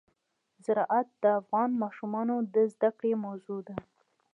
[0.65, 3.75] زراعت د افغان ماشومانو د زده کړې موضوع ده.